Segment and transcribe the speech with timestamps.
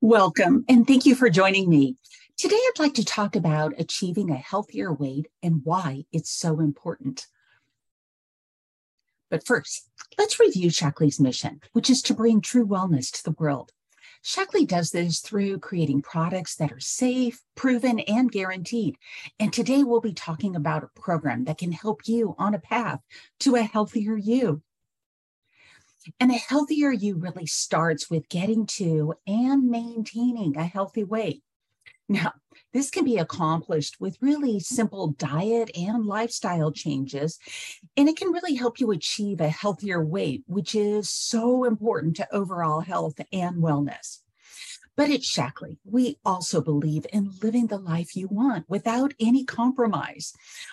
[0.00, 1.96] Welcome, and thank you for joining me.
[2.36, 7.26] Today, I'd like to talk about achieving a healthier weight and why it's so important.
[9.28, 13.72] But first, let's review Shaklee's mission, which is to bring true wellness to the world.
[14.22, 18.94] Shaklee does this through creating products that are safe, proven, and guaranteed.
[19.40, 23.00] And today we'll be talking about a program that can help you on a path
[23.40, 24.62] to a healthier you.
[26.20, 31.42] And a healthier you really starts with getting to and maintaining a healthy weight.
[32.08, 32.32] Now,
[32.72, 37.38] this can be accomplished with really simple diet and lifestyle changes,
[37.96, 42.34] and it can really help you achieve a healthier weight, which is so important to
[42.34, 44.20] overall health and wellness.
[44.98, 50.32] But at Shaklee, we also believe in living the life you want without any compromise.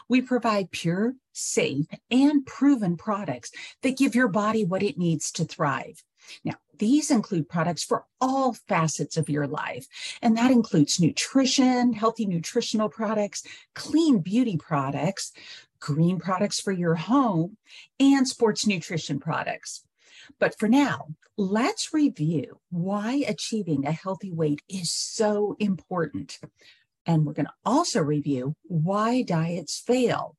[0.10, 3.52] We provide pure, safe, and proven products
[3.84, 6.04] that give your body what it needs to thrive.
[6.44, 9.86] Now, these include products for all facets of your life,
[10.24, 13.44] and that includes nutrition, healthy nutritional products,
[13.76, 15.34] clean beauty products,
[15.80, 17.58] green products for your home,
[17.99, 19.85] and sports nutrition products.
[20.40, 26.40] But for now, let's review why achieving a healthy weight is so important.
[27.05, 30.35] And we're going to also review why diets fail.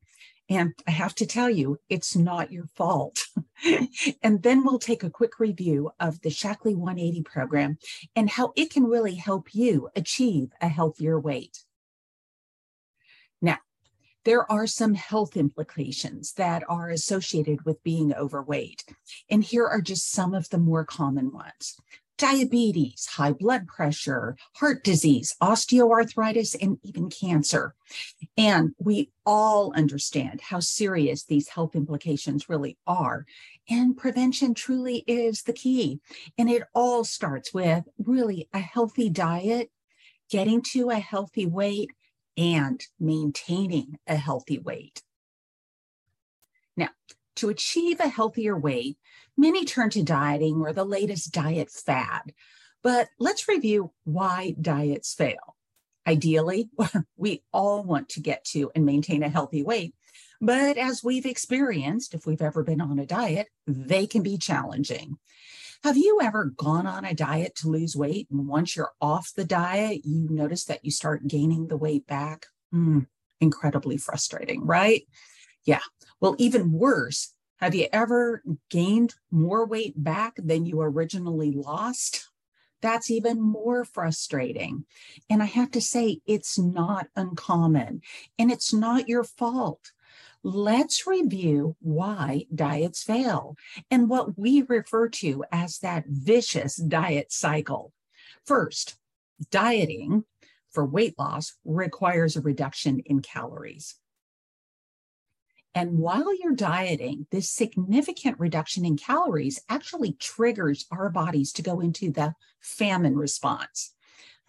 [0.48, 3.26] And I have to tell you, it's not your fault.
[4.22, 7.78] and then we'll take a quick review of the Shaklee 180 program
[8.14, 11.64] and how it can really help you achieve a healthier weight.
[14.26, 18.82] There are some health implications that are associated with being overweight.
[19.30, 21.76] And here are just some of the more common ones
[22.18, 27.74] diabetes, high blood pressure, heart disease, osteoarthritis, and even cancer.
[28.36, 33.26] And we all understand how serious these health implications really are.
[33.68, 36.00] And prevention truly is the key.
[36.36, 39.70] And it all starts with really a healthy diet,
[40.30, 41.90] getting to a healthy weight,
[42.36, 45.02] and maintaining a healthy weight.
[46.76, 46.90] Now,
[47.36, 48.98] to achieve a healthier weight,
[49.36, 52.32] many turn to dieting or the latest diet fad.
[52.82, 55.56] But let's review why diets fail.
[56.06, 56.70] Ideally,
[57.16, 59.94] we all want to get to and maintain a healthy weight.
[60.40, 65.18] But as we've experienced, if we've ever been on a diet, they can be challenging.
[65.84, 68.28] Have you ever gone on a diet to lose weight?
[68.30, 72.46] And once you're off the diet, you notice that you start gaining the weight back?
[72.74, 73.06] Mm,
[73.40, 75.06] incredibly frustrating, right?
[75.64, 75.80] Yeah.
[76.20, 82.28] Well, even worse, have you ever gained more weight back than you originally lost?
[82.82, 84.84] That's even more frustrating.
[85.30, 88.02] And I have to say, it's not uncommon
[88.38, 89.92] and it's not your fault
[90.42, 93.56] let's review why diets fail
[93.90, 97.92] and what we refer to as that vicious diet cycle.
[98.44, 98.96] First,
[99.50, 100.24] dieting
[100.70, 103.96] for weight loss requires a reduction in calories.
[105.74, 111.80] And while you're dieting, this significant reduction in calories actually triggers our bodies to go
[111.80, 113.92] into the famine response.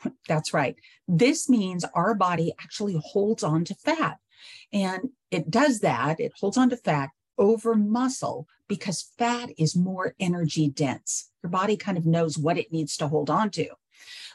[0.28, 0.78] That's right.
[1.08, 4.20] This means our body actually holds on to fat
[4.72, 10.16] and it does that, it holds on to fat over muscle because fat is more
[10.20, 11.30] energy dense.
[11.44, 13.70] Your body kind of knows what it needs to hold on to.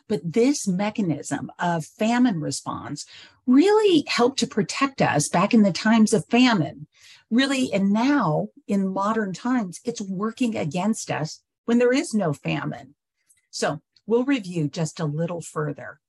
[0.08, 3.06] But this mechanism of famine response
[3.46, 6.86] really helped to protect us back in the times of famine.
[7.30, 12.94] Really, and now in modern times, it's working against us when there is no famine.
[13.50, 16.00] So we'll review just a little further.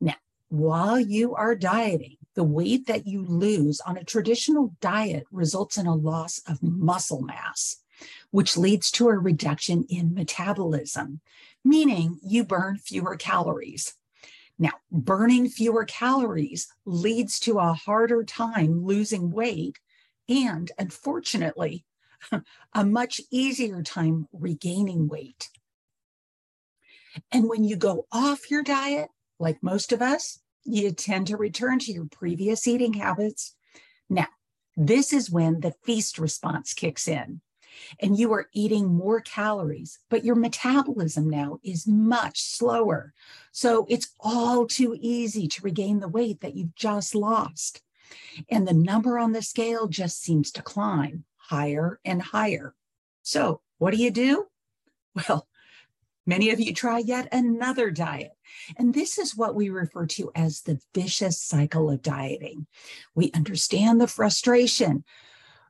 [0.00, 0.16] Now,
[0.48, 5.88] while you are dieting, the weight that you lose on a traditional diet results in
[5.88, 7.78] a loss of muscle mass,
[8.30, 11.20] which leads to a reduction in metabolism,
[11.64, 13.94] meaning you burn fewer calories.
[14.56, 19.80] Now, burning fewer calories leads to a harder time losing weight
[20.28, 21.84] and, unfortunately,
[22.72, 25.48] a much easier time regaining weight.
[27.32, 29.08] And when you go off your diet,
[29.40, 30.38] like most of us,
[30.68, 33.54] you tend to return to your previous eating habits.
[34.08, 34.28] Now,
[34.76, 37.40] this is when the feast response kicks in
[38.00, 43.12] and you are eating more calories, but your metabolism now is much slower.
[43.52, 47.82] So it's all too easy to regain the weight that you've just lost.
[48.48, 52.74] And the number on the scale just seems to climb higher and higher.
[53.22, 54.46] So, what do you do?
[55.28, 55.47] Well,
[56.28, 58.32] Many of you try yet another diet.
[58.76, 62.66] And this is what we refer to as the vicious cycle of dieting.
[63.14, 65.04] We understand the frustration.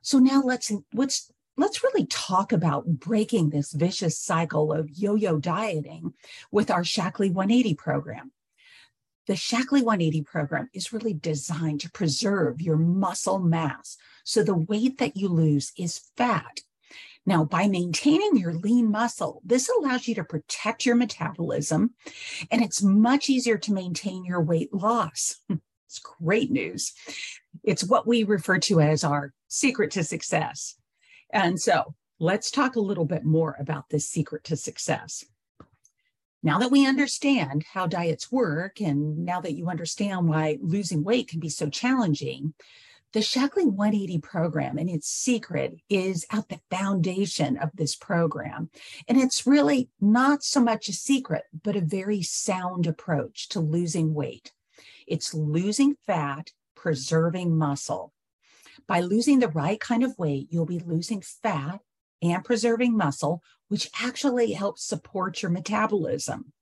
[0.01, 5.39] So now let's let's let's really talk about breaking this vicious cycle of yo yo
[5.39, 6.13] dieting
[6.51, 8.33] with our Shaklee 180 program.
[9.27, 13.95] The Shaklee 180 program is really designed to preserve your muscle mass.
[14.25, 16.59] So the weight that you lose is fat.
[17.25, 21.93] Now, by maintaining your lean muscle, this allows you to protect your metabolism,
[22.49, 25.37] and it's much easier to maintain your weight loss.
[25.49, 26.93] it's great news.
[27.63, 30.75] It's what we refer to as our secret to success.
[31.31, 35.25] And so let's talk a little bit more about this secret to success.
[36.41, 41.27] Now that we understand how diets work, and now that you understand why losing weight
[41.27, 42.53] can be so challenging,
[43.11, 48.69] the Shaklee 180 program and its secret is at the foundation of this program.
[49.07, 54.13] And it's really not so much a secret, but a very sound approach to losing
[54.13, 54.51] weight.
[55.07, 58.13] It's losing fat, preserving muscle.
[58.87, 61.81] By losing the right kind of weight, you'll be losing fat
[62.21, 66.53] and preserving muscle, which actually helps support your metabolism.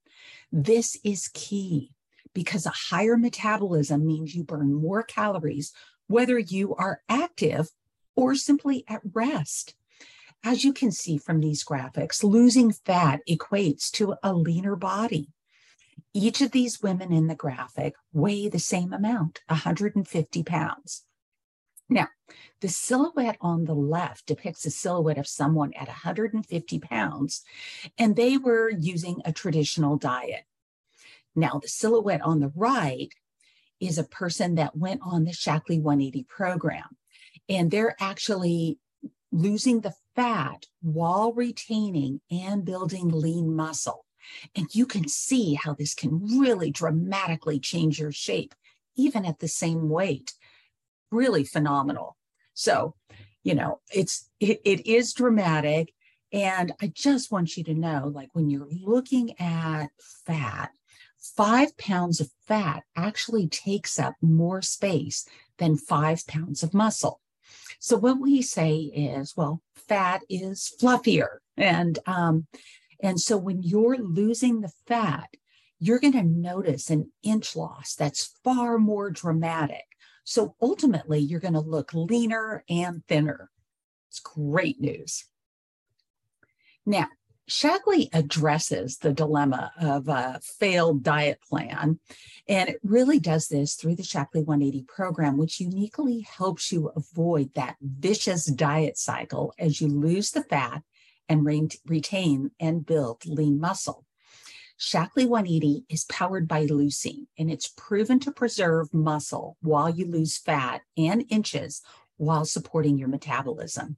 [0.50, 1.92] This is key
[2.32, 5.72] because a higher metabolism means you burn more calories,
[6.08, 7.70] whether you are active
[8.16, 9.74] or simply at rest.
[10.42, 15.28] As you can see from these graphics, losing fat equates to a leaner body.
[16.14, 21.04] Each of these women in the graphic weigh the same amount, 150 pounds.
[21.88, 22.08] Now,
[22.60, 27.42] the silhouette on the left depicts a silhouette of someone at 150 pounds,
[27.96, 30.44] and they were using a traditional diet.
[31.34, 33.12] Now, the silhouette on the right
[33.80, 36.96] is a person that went on the Shaklee 180 program,
[37.48, 38.78] and they're actually
[39.30, 44.04] losing the fat while retaining and building lean muscle.
[44.54, 48.54] And you can see how this can really dramatically change your shape,
[48.96, 50.34] even at the same weight
[51.10, 52.16] really phenomenal.
[52.54, 52.94] So,
[53.44, 55.92] you know, it's it, it is dramatic.
[56.32, 59.88] And I just want you to know, like when you're looking at
[60.26, 60.70] fat,
[61.18, 65.26] five pounds of fat actually takes up more space
[65.58, 67.20] than five pounds of muscle.
[67.78, 72.46] So what we say is, well, fat is fluffier, and um,
[73.00, 75.28] and so when you're losing the fat,
[75.78, 79.84] you're going to notice an inch loss that's far more dramatic
[80.28, 83.50] so ultimately, you're going to look leaner and thinner.
[84.10, 85.24] It's great news.
[86.84, 87.06] Now,
[87.48, 91.98] Shaklee addresses the dilemma of a failed diet plan,
[92.46, 97.54] and it really does this through the Shaklee 180 program, which uniquely helps you avoid
[97.54, 100.82] that vicious diet cycle as you lose the fat
[101.26, 104.04] and re- retain and build lean muscle.
[104.78, 110.36] Shaklee 180 is powered by leucine, and it's proven to preserve muscle while you lose
[110.36, 111.80] fat and inches
[112.18, 113.96] while supporting your metabolism.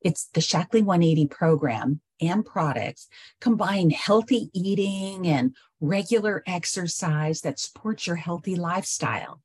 [0.00, 3.08] It's the Shaklee 180 program and products
[3.40, 9.40] combine healthy eating and regular exercise that supports your healthy lifestyle.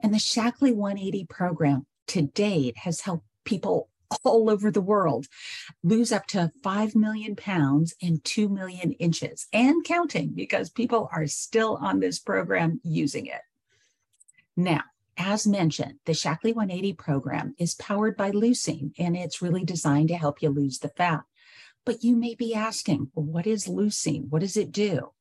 [0.00, 3.88] And the Shaklee 180 program to date has helped people
[4.24, 5.26] all over the world
[5.82, 11.26] lose up to 5 million pounds and 2 million inches and counting because people are
[11.26, 13.40] still on this program using it.
[14.56, 14.82] Now,
[15.18, 20.16] as mentioned, the Shaklee 180 program is powered by leucine and it's really designed to
[20.16, 21.22] help you lose the fat.
[21.86, 24.28] But you may be asking, what is leucine?
[24.28, 25.12] What does it do?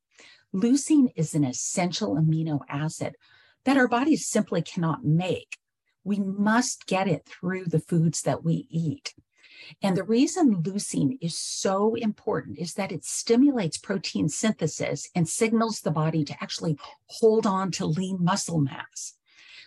[0.53, 3.15] Leucine is an essential amino acid
[3.63, 5.57] that our bodies simply cannot make
[6.05, 9.13] we must get it through the foods that we eat.
[9.81, 15.81] And the reason leucine is so important is that it stimulates protein synthesis and signals
[15.81, 19.15] the body to actually hold on to lean muscle mass.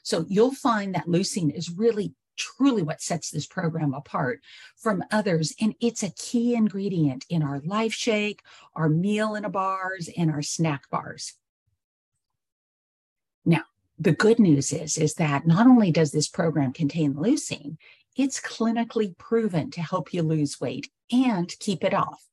[0.05, 4.41] So you'll find that leucine is really truly what sets this program apart
[4.77, 5.55] from others.
[5.61, 8.43] And it's a key ingredient in our life shake,
[8.75, 11.35] our meal in a bars, and our snack bars.
[13.45, 13.63] Now,
[13.99, 17.77] the good news is is that not only does this program contain leucine
[18.19, 22.27] it's clinically proven to help you lose weight and keep it off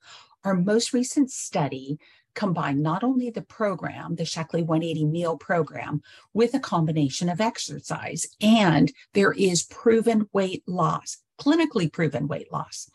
[0.43, 1.97] our most recent study
[2.35, 6.01] combined not only the program the shaklee 180 meal program
[6.33, 12.89] with a combination of exercise and there is proven weight loss clinically proven weight loss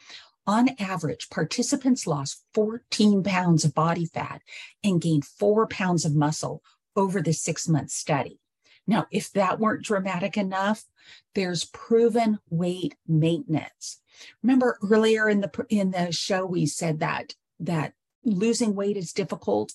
[0.46, 4.42] on average, participants lost 14 pounds of body fat
[4.82, 6.62] and gained four pounds of muscle
[6.96, 8.40] over the six month study.
[8.86, 10.82] Now, if that weren't dramatic enough,
[11.34, 14.00] there's proven weight maintenance.
[14.42, 19.72] Remember earlier in the in the show we said that that losing weight is difficult.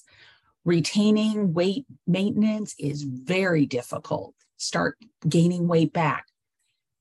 [0.63, 4.33] Retaining weight maintenance is very difficult.
[4.57, 4.97] Start
[5.27, 6.25] gaining weight back.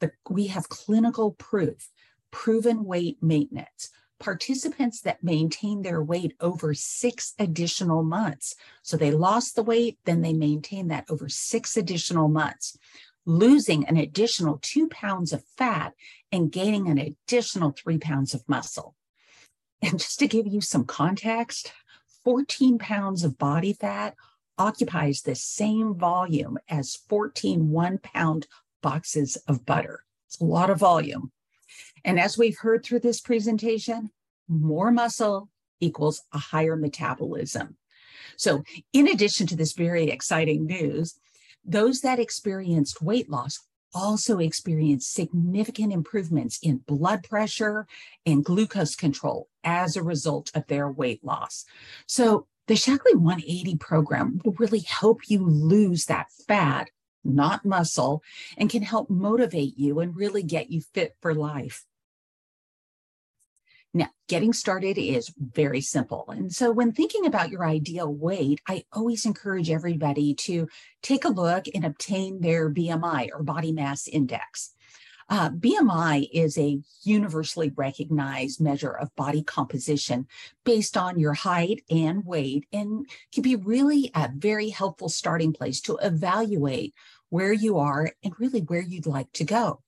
[0.00, 1.88] But we have clinical proof
[2.34, 3.90] proven weight maintenance.
[4.18, 8.56] Participants that maintain their weight over six additional months.
[8.82, 12.76] So they lost the weight, then they maintain that over six additional months,
[13.24, 15.92] losing an additional two pounds of fat
[16.32, 18.96] and gaining an additional three pounds of muscle.
[19.82, 21.72] And just to give you some context,
[22.24, 24.14] 14 pounds of body fat
[24.56, 28.46] occupies the same volume as 14 one pound
[28.82, 30.04] boxes of butter.
[30.26, 31.32] It's a lot of volume.
[32.04, 34.10] And as we've heard through this presentation,
[34.48, 35.48] more muscle
[35.80, 37.76] equals a higher metabolism.
[38.36, 38.62] So,
[38.92, 41.14] in addition to this very exciting news,
[41.64, 43.60] those that experienced weight loss
[43.94, 47.86] also experienced significant improvements in blood pressure
[48.26, 51.64] and glucose control as a result of their weight loss.
[52.06, 56.88] So, the Shaklee 180 program will really help you lose that fat,
[57.22, 58.22] not muscle,
[58.56, 61.84] and can help motivate you and really get you fit for life.
[63.96, 66.24] Now, getting started is very simple.
[66.28, 70.68] And so, when thinking about your ideal weight, I always encourage everybody to
[71.00, 74.74] take a look and obtain their BMI or body mass index.
[75.28, 80.26] Uh, BMI is a universally recognized measure of body composition
[80.64, 85.80] based on your height and weight, and can be really a very helpful starting place
[85.80, 86.94] to evaluate
[87.28, 89.80] where you are and really where you'd like to go.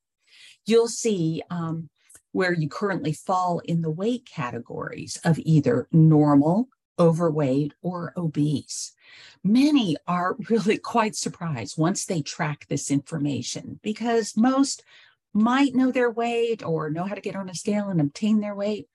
[0.65, 1.91] You'll see um,
[2.37, 8.93] where you currently fall in the weight categories of either normal, overweight, or obese.
[9.43, 14.85] Many are really quite surprised once they track this information because most
[15.33, 18.55] might know their weight or know how to get on a scale and obtain their
[18.55, 18.87] weight,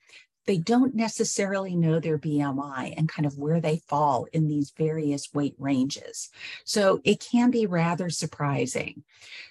[0.51, 5.34] they don't necessarily know their BMI and kind of where they fall in these various
[5.34, 6.27] weight ranges.
[6.65, 9.05] So it can be rather surprising.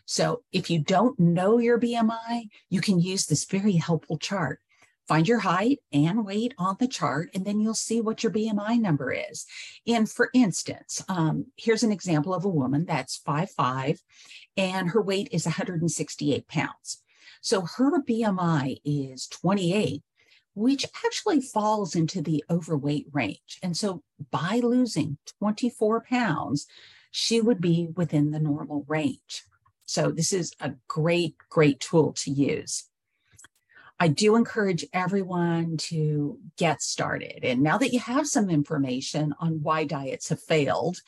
[0.04, 4.61] So if you don't know your BMI, you can use this very helpful chart.
[5.09, 8.78] Find your height and weight on the chart, and then you'll see what your BMI
[8.78, 9.47] number is.
[9.87, 14.00] And for instance, um, here's an example of a woman that's 5'5
[14.59, 17.02] and her weight is 168 pounds.
[17.40, 20.02] So her BMI is 28
[20.61, 23.59] which actually falls into the overweight range.
[23.62, 26.67] And so by losing 24 pounds,
[27.11, 29.45] she would be within the normal range.
[29.87, 32.85] So this is a great, great tool to use.
[33.99, 37.40] I do encourage everyone to get started.
[37.43, 40.99] And now that you have some information on why diets have failed,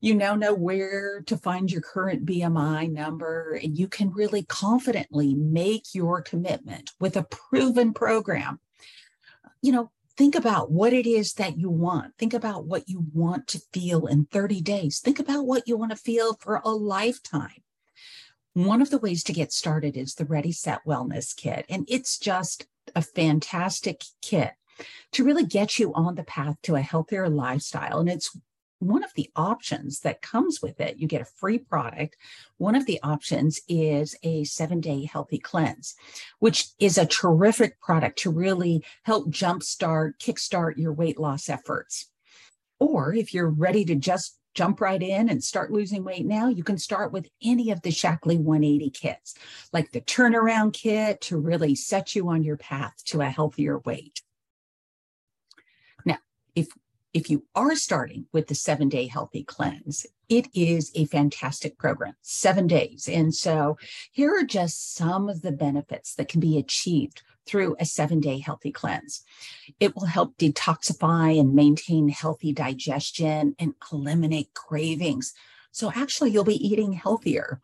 [0.00, 5.34] you now know where to find your current BMI number, and you can really confidently
[5.34, 8.60] make your commitment with a proven program
[9.62, 12.18] you know, think about what it is that you want.
[12.18, 15.00] Think about what you want to feel in 30 days.
[15.00, 17.62] Think about what you want to feel for a lifetime.
[18.54, 21.64] One of the ways to get started is the Ready Set Wellness Kit.
[21.70, 24.52] And it's just a fantastic kit
[25.12, 28.00] to really get you on the path to a healthier lifestyle.
[28.00, 28.36] And it's
[28.82, 32.16] one of the options that comes with it, you get a free product.
[32.58, 35.94] One of the options is a seven day healthy cleanse,
[36.40, 42.08] which is a terrific product to really help jumpstart, kickstart your weight loss efforts.
[42.80, 46.64] Or if you're ready to just jump right in and start losing weight now, you
[46.64, 49.34] can start with any of the Shaklee 180 kits,
[49.72, 54.22] like the turnaround kit to really set you on your path to a healthier weight.
[56.04, 56.18] Now,
[56.56, 56.68] if
[57.12, 62.14] if you are starting with the seven day healthy cleanse, it is a fantastic program,
[62.22, 63.08] seven days.
[63.08, 63.76] And so
[64.10, 68.38] here are just some of the benefits that can be achieved through a seven day
[68.38, 69.22] healthy cleanse.
[69.78, 75.34] It will help detoxify and maintain healthy digestion and eliminate cravings.
[75.70, 77.60] So actually, you'll be eating healthier.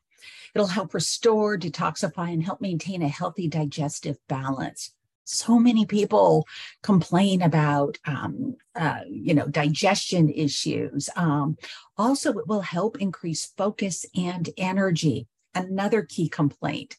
[0.54, 4.92] It'll help restore, detoxify, and help maintain a healthy digestive balance
[5.28, 6.46] so many people
[6.82, 11.56] complain about um, uh, you know digestion issues um,
[11.96, 15.26] also it will help increase focus and energy.
[15.54, 16.96] Another key complaint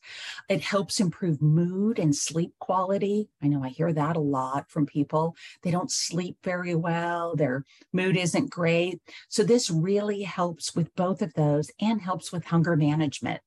[0.49, 3.29] it helps improve mood and sleep quality.
[3.41, 5.35] I know i hear that a lot from people.
[5.63, 9.01] They don't sleep very well their mood isn't great.
[9.29, 13.41] So this really helps with both of those and helps with hunger management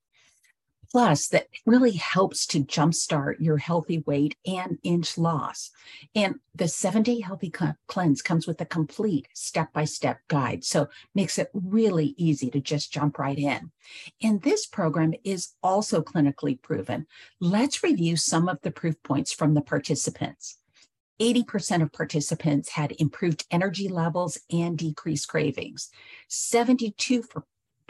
[0.93, 5.71] plus that really helps to jumpstart your healthy weight and inch loss.
[6.13, 7.51] And the seven day healthy
[7.87, 10.63] cleanse comes with a complete step by step guide.
[10.63, 13.71] So makes it really easy to just jump right in.
[14.21, 17.07] And this program is also clinically proven.
[17.41, 20.59] Let's review some of the proof points from the participants.
[21.19, 25.89] 80% of participants had improved energy levels and decreased cravings.
[26.27, 27.23] 72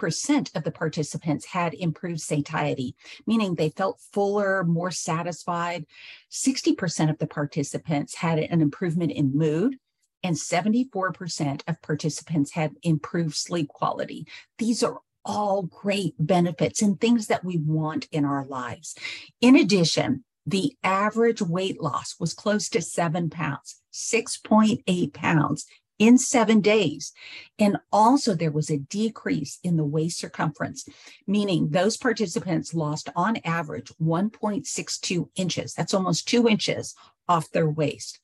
[0.07, 2.95] of the participants had improved satiety,
[3.25, 5.85] meaning they felt fuller, more satisfied.
[6.31, 9.77] 60% of the participants had an improvement in mood,
[10.23, 14.25] and 74% of participants had improved sleep quality.
[14.57, 18.95] These are all great benefits and things that we want in our lives.
[19.41, 25.65] In addition, the average weight loss was close to seven pounds, 6.8 pounds
[26.03, 27.13] in seven days.
[27.57, 30.85] And also, there was a decrease in the waist circumference,
[31.25, 35.73] meaning those participants lost on average 1.62 inches.
[35.73, 36.93] That's almost two inches
[37.29, 38.19] off their waist.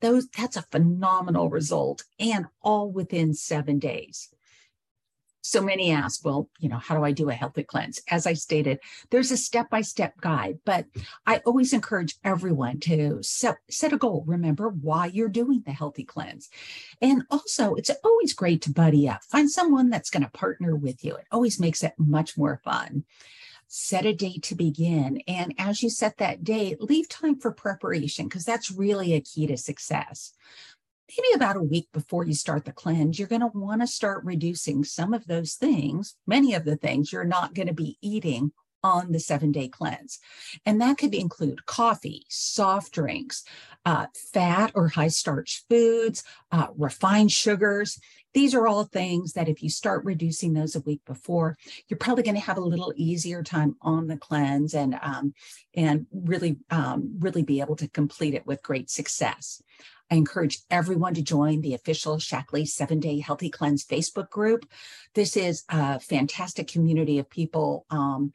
[0.00, 4.33] Those, that's a phenomenal result, and all within seven days.
[5.46, 8.00] So many ask, well, you know, how do I do a healthy cleanse?
[8.08, 8.78] As I stated,
[9.10, 10.86] there's a step by step guide, but
[11.26, 14.24] I always encourage everyone to set, set a goal.
[14.26, 16.48] Remember why you're doing the healthy cleanse.
[17.02, 21.04] And also, it's always great to buddy up, find someone that's going to partner with
[21.04, 21.14] you.
[21.14, 23.04] It always makes it much more fun.
[23.68, 25.22] Set a date to begin.
[25.28, 29.46] And as you set that date, leave time for preparation because that's really a key
[29.48, 30.32] to success
[31.08, 34.24] maybe about a week before you start the cleanse, you're going to want to start
[34.24, 38.52] reducing some of those things, many of the things you're not going to be eating
[38.82, 40.18] on the seven day cleanse.
[40.66, 43.42] And that could include coffee, soft drinks,
[43.86, 47.98] uh, fat or high starch foods, uh, refined sugars.
[48.34, 51.56] These are all things that if you start reducing those a week before,
[51.88, 55.34] you're probably going to have a little easier time on the cleanse and um,
[55.74, 59.62] and really um, really be able to complete it with great success.
[60.10, 64.68] I encourage everyone to join the official Shaklee seven day healthy cleanse Facebook group.
[65.14, 68.32] This is a fantastic community of people um,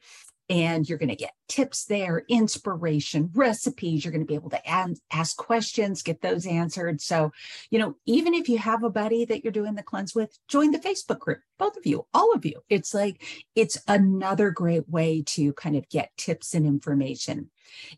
[0.50, 4.04] and you're going to get tips there, inspiration, recipes.
[4.04, 7.00] You're going to be able to add, ask questions, get those answered.
[7.00, 7.30] So,
[7.70, 10.72] you know, even if you have a buddy that you're doing the cleanse with, join
[10.72, 12.60] the Facebook group, both of you, all of you.
[12.68, 13.22] It's like,
[13.54, 17.50] it's another great way to kind of get tips and information.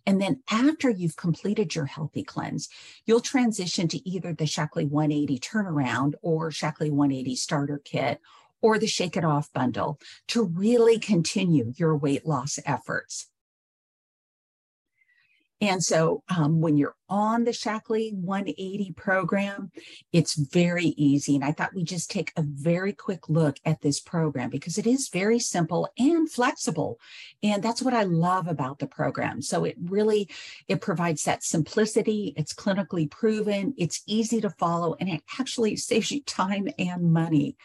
[0.04, 2.68] And then after you've completed your healthy cleanse,
[3.06, 8.20] you'll transition to either the Shaklee 180 turnaround or Shaklee 180 starter kit
[8.62, 13.28] or the Shake It Off bundle to really continue your weight loss efforts.
[15.62, 19.70] And so um, when you're on the Shaklee 180 program,
[20.12, 21.36] it's very easy.
[21.36, 24.88] And I thought we'd just take a very quick look at this program because it
[24.88, 26.98] is very simple and flexible.
[27.44, 29.40] And that's what I love about the program.
[29.40, 30.28] So it really,
[30.66, 32.34] it provides that simplicity.
[32.36, 33.72] It's clinically proven.
[33.78, 37.56] It's easy to follow and it actually saves you time and money.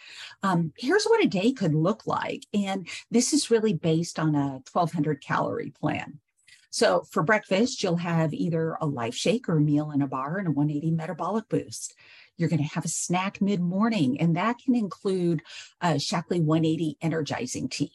[0.43, 2.45] Um, here's what a day could look like.
[2.53, 6.19] And this is really based on a 1200 calorie plan.
[6.69, 10.38] So for breakfast, you'll have either a life shake or a meal in a bar
[10.38, 11.95] and a 180 metabolic boost.
[12.38, 15.41] You're going to have a snack mid morning, and that can include
[15.82, 17.91] a Shaklee 180 energizing tea.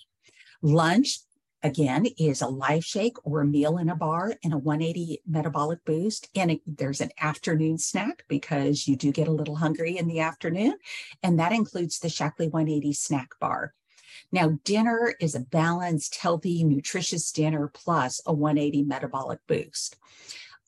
[0.63, 1.21] Lunch,
[1.63, 5.85] again, is a life shake or a meal in a bar and a 180 metabolic
[5.85, 6.29] boost.
[6.35, 10.21] And it, there's an afternoon snack because you do get a little hungry in the
[10.21, 10.77] afternoon.
[11.23, 13.75] And that includes the Shaklee 180 snack bar.
[14.33, 19.97] Now, dinner is a balanced, healthy, nutritious dinner plus a 180 metabolic boost.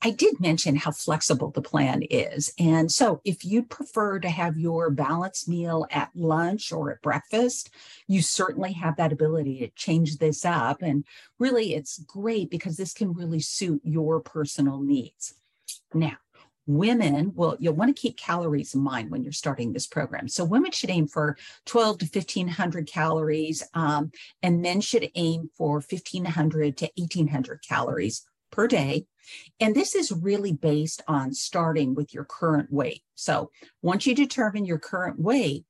[0.03, 2.53] I did mention how flexible the plan is.
[2.59, 7.70] And so, if you'd prefer to have your balanced meal at lunch or at breakfast,
[8.07, 10.83] you certainly have that ability to change this up.
[10.83, 11.07] And
[11.38, 15.35] really, it's great because this can really suit your personal needs.
[15.94, 16.18] Now,
[16.66, 20.29] women well you'll want to keep calories in mind when you're starting this program.
[20.29, 24.11] So women should aim for 12 to 1500 calories um,
[24.42, 29.07] and men should aim for 1500 to 1800 calories per day.
[29.59, 33.03] And this is really based on starting with your current weight.
[33.14, 33.50] So
[33.83, 35.64] once you determine your current weight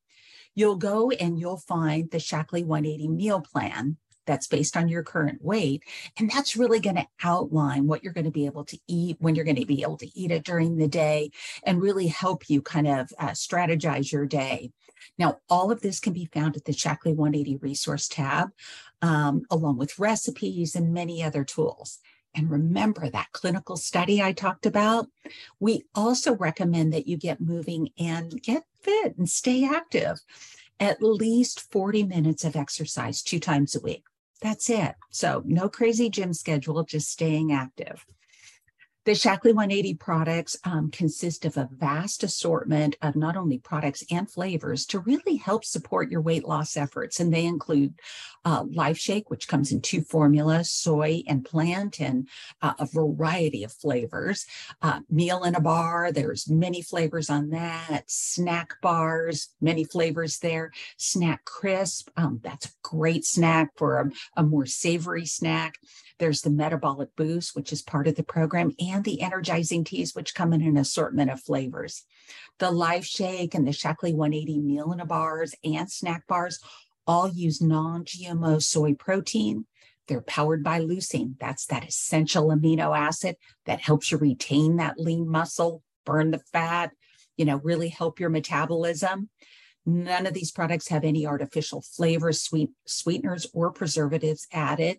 [0.54, 5.42] you'll go and you'll find the shaklee 180 meal plan that's based on your current
[5.42, 5.82] weight.
[6.18, 9.34] And that's really going to outline what you're going to be able to eat, when
[9.34, 11.30] you're going to be able to eat it during the day,
[11.64, 14.70] and really help you kind of uh, strategize your day.
[15.18, 18.50] Now, all of this can be found at the Shaklee 180 resource tab,
[19.02, 22.00] um, along with recipes and many other tools.
[22.34, 25.06] And remember that clinical study I talked about?
[25.60, 30.18] We also recommend that you get moving and get fit and stay active.
[30.80, 34.04] At least 40 minutes of exercise two times a week.
[34.44, 34.94] That's it.
[35.10, 38.06] So, no crazy gym schedule, just staying active.
[39.04, 44.30] The Shaklee 180 products um, consist of a vast assortment of not only products and
[44.30, 47.20] flavors to really help support your weight loss efforts.
[47.20, 48.00] And they include
[48.46, 52.28] uh, Life Shake, which comes in two formulas soy and plant, and
[52.62, 54.46] uh, a variety of flavors.
[54.80, 58.04] Uh, meal in a bar, there's many flavors on that.
[58.06, 60.70] Snack bars, many flavors there.
[60.96, 65.74] Snack Crisp, um, that's a great snack for a, a more savory snack.
[66.18, 70.34] There's the metabolic boost, which is part of the program, and the energizing teas, which
[70.34, 72.04] come in an assortment of flavors.
[72.58, 76.60] The Life Shake and the Shaklee 180 meal in a bars and snack bars
[77.06, 79.66] all use non GMO soy protein.
[80.06, 81.34] They're powered by leucine.
[81.40, 86.92] That's that essential amino acid that helps you retain that lean muscle, burn the fat,
[87.36, 89.30] you know, really help your metabolism.
[89.86, 94.98] None of these products have any artificial flavors, sweet sweeteners, or preservatives added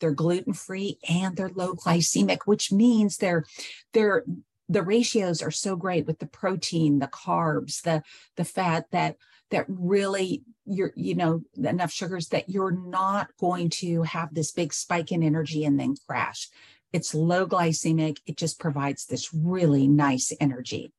[0.00, 3.44] they're gluten free and they're low glycemic which means they're
[3.92, 4.24] they're
[4.68, 8.02] the ratios are so great with the protein the carbs the
[8.36, 9.16] the fat that
[9.50, 14.72] that really you're you know enough sugars that you're not going to have this big
[14.72, 16.48] spike in energy and then crash.
[16.92, 18.18] It's low glycemic.
[18.26, 20.92] It just provides this really nice energy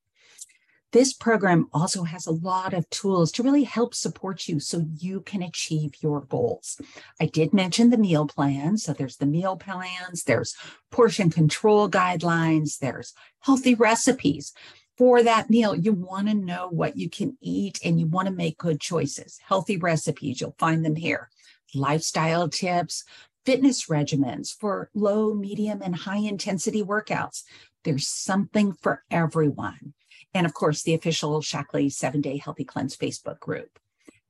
[0.91, 5.21] this program also has a lot of tools to really help support you so you
[5.21, 6.79] can achieve your goals.
[7.19, 8.77] I did mention the meal plan.
[8.77, 10.55] So there's the meal plans, there's
[10.91, 14.53] portion control guidelines, there's healthy recipes.
[14.97, 18.33] For that meal, you want to know what you can eat and you want to
[18.33, 19.39] make good choices.
[19.47, 21.29] Healthy recipes, you'll find them here.
[21.73, 23.05] Lifestyle tips,
[23.45, 27.43] fitness regimens for low, medium, and high intensity workouts.
[27.83, 29.93] There's something for everyone
[30.33, 33.79] and of course, the official Shaklee seven day healthy cleanse Facebook group.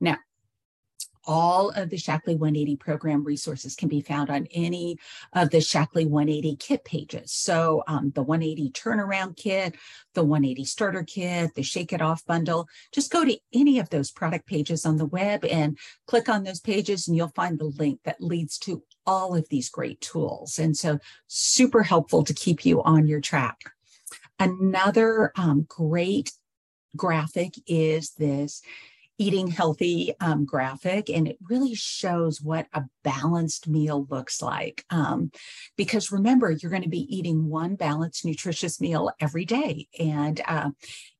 [0.00, 0.16] Now,
[1.24, 4.98] all of the Shaklee 180 program resources can be found on any
[5.32, 7.32] of the Shaklee 180 kit pages.
[7.32, 9.76] So um, the 180 turnaround kit,
[10.14, 14.10] the 180 starter kit, the shake it off bundle, just go to any of those
[14.10, 18.00] product pages on the web and click on those pages and you'll find the link
[18.04, 20.58] that leads to all of these great tools.
[20.58, 23.72] And so super helpful to keep you on your track.
[24.42, 26.32] Another um, great
[26.96, 28.60] graphic is this
[29.16, 34.84] eating healthy um, graphic, and it really shows what a balanced meal looks like.
[34.90, 35.30] Um,
[35.76, 39.86] because remember, you're going to be eating one balanced, nutritious meal every day.
[39.96, 40.70] And uh,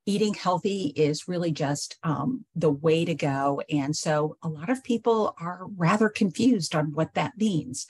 [0.05, 3.63] eating healthy is really just um, the way to go.
[3.71, 7.87] And so a lot of people are rather confused on what that means.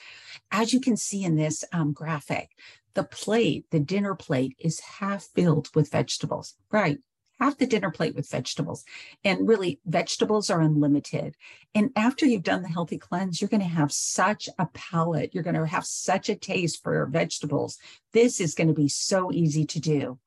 [0.50, 2.50] As you can see in this um, graphic,
[2.94, 6.98] the plate, the dinner plate, is half filled with vegetables, right?
[7.40, 8.84] Half the dinner plate with vegetables.
[9.24, 11.34] And really, vegetables are unlimited.
[11.74, 15.34] And after you've done the healthy cleanse, you're going to have such a palate.
[15.34, 17.78] You're going to have such a taste for vegetables.
[18.12, 20.18] This is going to be so easy to do.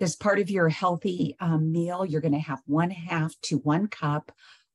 [0.00, 3.88] As part of your healthy um, meal, you're going to have one half to one
[3.88, 4.30] cup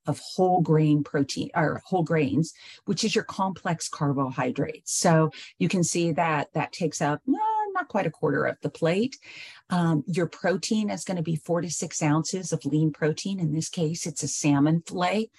[0.08, 2.54] of whole grain protein or whole grains,
[2.86, 4.94] which is your complex carbohydrates.
[4.94, 7.22] So you can see that that takes up
[7.78, 9.18] not quite a quarter of the plate.
[9.70, 13.40] Um, your protein is going to be four to six ounces of lean protein.
[13.40, 15.30] In this case, it's a salmon fillet.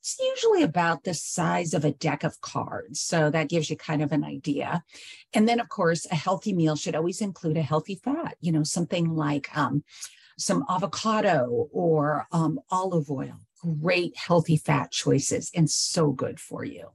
[0.00, 3.00] It's usually about the size of a deck of cards.
[3.00, 4.84] So that gives you kind of an idea.
[5.32, 8.62] And then, of course, a healthy meal should always include a healthy fat, you know,
[8.62, 9.82] something like um,
[10.38, 13.40] some avocado or um, olive oil
[13.80, 16.90] great healthy fat choices and so good for you.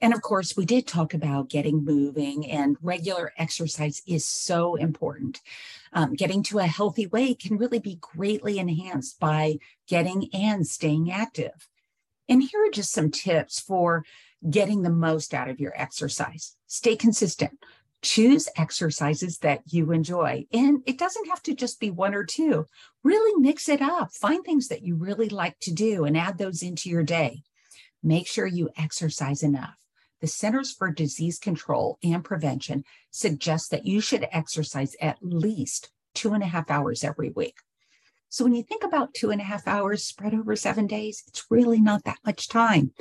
[0.00, 5.40] And of course, we did talk about getting moving, and regular exercise is so important.
[5.92, 9.56] Um, getting to a healthy weight can really be greatly enhanced by
[9.88, 11.68] getting and staying active.
[12.28, 14.04] And here are just some tips for
[14.50, 16.56] getting the most out of your exercise.
[16.66, 17.58] Stay consistent
[18.02, 20.46] choose exercises that you enjoy.
[20.52, 22.66] And it doesn't have to just be one or two.
[23.02, 24.12] Really mix it up.
[24.12, 27.42] Find things that you really like to do and add those into your day.
[28.02, 29.76] Make sure you exercise enough.
[30.20, 36.32] The Centers for Disease Control and Prevention suggests that you should exercise at least two
[36.32, 37.56] and a half hours every week.
[38.28, 41.46] So when you think about two and a half hours spread over seven days, it's
[41.50, 42.92] really not that much time.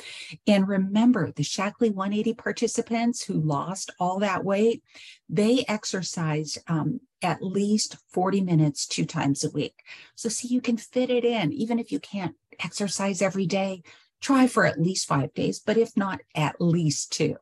[0.47, 4.83] And remember, the Shaklee 180 participants who lost all that weight,
[5.27, 9.83] they exercised um, at least 40 minutes two times a week.
[10.15, 13.81] So see, you can fit it in, even if you can't exercise every day.
[14.21, 17.35] Try for at least five days, but if not, at least two.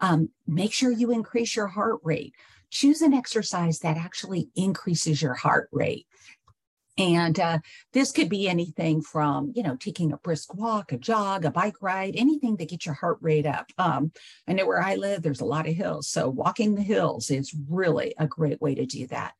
[0.00, 2.34] Um, make sure you increase your heart rate.
[2.70, 6.06] Choose an exercise that actually increases your heart rate
[7.02, 7.58] And uh,
[7.92, 11.82] this could be anything from, you know, taking a brisk walk, a jog, a bike
[11.82, 13.72] ride, anything to get your heart rate up.
[13.76, 14.12] Um,
[14.46, 16.08] I know where I live, there's a lot of hills.
[16.08, 19.34] So walking the hills is really a great way to do that.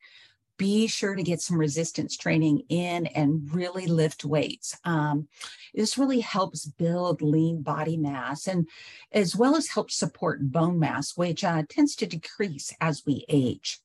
[0.57, 4.77] Be sure to get some resistance training in and really lift weights.
[4.83, 5.27] Um,
[5.73, 8.67] this really helps build lean body mass and
[9.11, 13.81] as well as help support bone mass, which uh, tends to decrease as we age.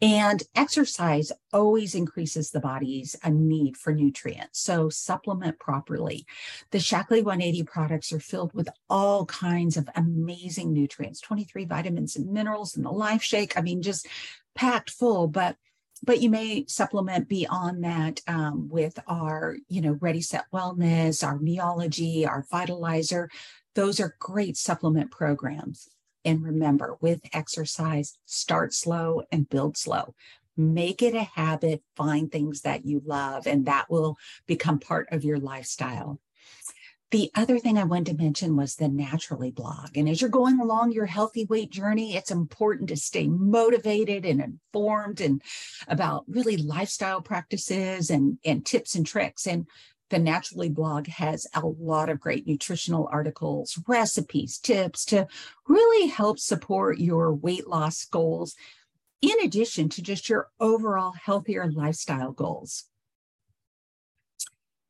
[0.00, 4.60] And exercise always increases the body's uh, need for nutrients.
[4.60, 6.26] So supplement properly.
[6.70, 12.32] The Shaklee 180 products are filled with all kinds of amazing nutrients, 23 vitamins and
[12.32, 13.56] minerals in the Life Shake.
[13.56, 14.06] I mean, just
[14.54, 15.56] packed full, but
[16.04, 21.38] but you may supplement beyond that um, with our, you know, Ready Set Wellness, our
[21.38, 23.28] Meology, our Vitalizer.
[23.74, 25.88] Those are great supplement programs.
[26.24, 30.14] And remember, with exercise, start slow and build slow.
[30.56, 35.24] Make it a habit, find things that you love, and that will become part of
[35.24, 36.20] your lifestyle.
[37.10, 39.96] The other thing I wanted to mention was the Naturally blog.
[39.96, 44.42] And as you're going along your healthy weight journey, it's important to stay motivated and
[44.42, 45.40] informed and
[45.86, 49.46] about really lifestyle practices and, and tips and tricks.
[49.46, 49.66] And
[50.10, 55.26] the Naturally blog has a lot of great nutritional articles, recipes, tips to
[55.66, 58.54] really help support your weight loss goals,
[59.20, 62.84] in addition to just your overall healthier lifestyle goals.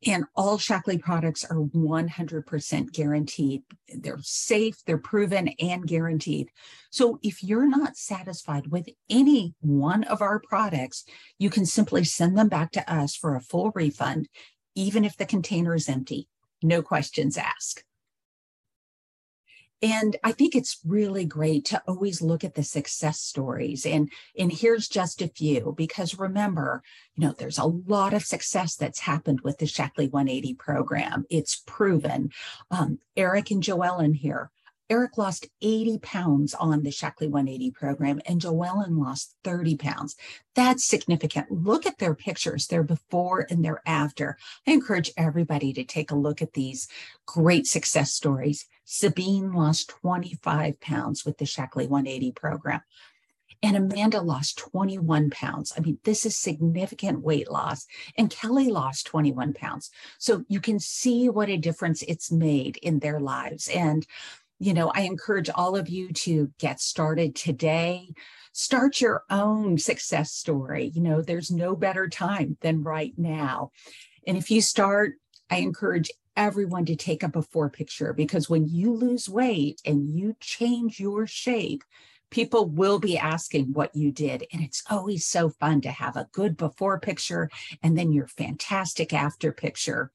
[0.05, 3.63] And all Shaklee products are 100% guaranteed.
[3.93, 6.51] They're safe, they're proven, and guaranteed.
[6.89, 11.03] So if you're not satisfied with any one of our products,
[11.37, 14.29] you can simply send them back to us for a full refund
[14.79, 16.29] even if the container is empty,
[16.63, 17.83] no questions asked.
[19.81, 23.85] And I think it's really great to always look at the success stories.
[23.85, 26.81] And, and here's just a few, because remember,
[27.15, 31.25] you know, there's a lot of success that's happened with the Shaklee 180 program.
[31.29, 32.31] It's proven.
[32.71, 34.51] Um, Eric and Joellen here
[34.89, 40.15] Eric lost 80 pounds on the Shaklee 180 program, and Joellen lost 30 pounds.
[40.55, 41.51] That's significant.
[41.51, 44.37] Look at their pictures, their before and their after.
[44.67, 46.87] I encourage everybody to take a look at these
[47.25, 48.65] great success stories.
[48.83, 52.81] Sabine lost 25 pounds with the Shaklee 180 program.
[53.61, 55.73] And Amanda lost 21 pounds.
[55.75, 57.85] I mean, this is significant weight loss.
[58.17, 59.91] And Kelly lost 21 pounds.
[60.17, 63.67] So you can see what a difference it's made in their lives.
[63.67, 64.07] And
[64.59, 68.09] you know, I encourage all of you to get started today.
[68.51, 70.91] Start your own success story.
[70.93, 73.71] You know, there's no better time than right now.
[74.27, 75.13] And if you start,
[75.49, 80.35] I encourage everyone to take a before picture because when you lose weight and you
[80.39, 81.83] change your shape,
[82.29, 84.45] people will be asking what you did.
[84.51, 87.49] And it's always so fun to have a good before picture
[87.81, 90.11] and then your fantastic after picture.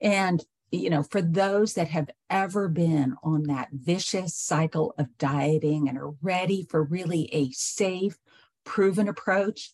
[0.00, 5.88] And you know, for those that have ever been on that vicious cycle of dieting
[5.88, 8.16] and are ready for really a safe,
[8.64, 9.72] proven approach,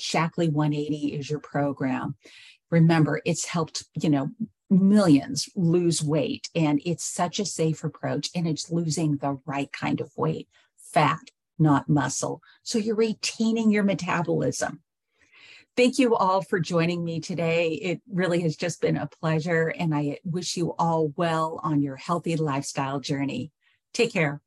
[0.00, 2.14] Shaklee 180 is your program.
[2.70, 4.30] Remember, it's helped, you know,
[4.70, 10.00] millions lose weight and it's such a safe approach and it's losing the right kind
[10.00, 12.40] of weight, fat, not muscle.
[12.62, 14.80] So you're retaining your metabolism.
[15.76, 17.72] Thank you all for joining me today.
[17.72, 21.96] It really has just been a pleasure, and I wish you all well on your
[21.96, 23.52] healthy lifestyle journey.
[23.92, 24.40] Take care.